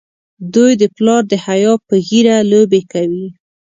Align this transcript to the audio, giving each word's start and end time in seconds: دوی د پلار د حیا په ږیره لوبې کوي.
دوی 0.53 0.71
د 0.81 0.83
پلار 0.95 1.21
د 1.31 1.33
حیا 1.45 1.73
په 1.87 1.95
ږیره 2.07 2.37
لوبې 2.51 2.81
کوي. 2.91 3.27